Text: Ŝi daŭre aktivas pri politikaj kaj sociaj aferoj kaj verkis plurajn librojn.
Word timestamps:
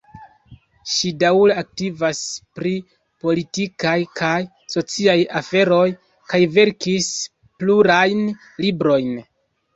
Ŝi 0.91 1.09
daŭre 1.23 1.57
aktivas 1.61 2.21
pri 2.59 2.71
politikaj 3.25 3.93
kaj 4.21 4.33
sociaj 4.77 5.17
aferoj 5.43 5.85
kaj 6.33 6.41
verkis 6.57 7.13
plurajn 7.63 8.27
librojn. 8.67 9.15